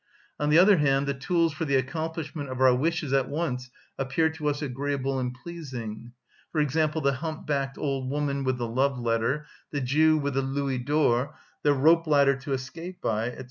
On 0.39 0.49
the 0.49 0.57
other 0.57 0.77
hand, 0.77 1.05
the 1.05 1.13
tools 1.13 1.53
for 1.53 1.63
the 1.63 1.75
accomplishment 1.75 2.49
of 2.49 2.59
our 2.59 2.73
wishes 2.73 3.13
at 3.13 3.29
once 3.29 3.69
appear 3.99 4.31
to 4.31 4.47
us 4.49 4.63
agreeable 4.63 5.19
and 5.19 5.31
pleasing; 5.31 6.13
for 6.51 6.59
example, 6.59 7.01
the 7.01 7.11
hump‐backed 7.11 7.77
old 7.77 8.09
woman 8.09 8.43
with 8.43 8.57
the 8.57 8.67
love‐letter, 8.67 9.45
the 9.69 9.79
Jew 9.81 10.17
with 10.17 10.33
the 10.33 10.41
louis 10.41 10.79
d'ors, 10.79 11.29
the 11.61 11.69
rope‐ladder 11.75 12.41
to 12.41 12.53
escape 12.53 12.99
by, 12.99 13.29
&c. 13.31 13.39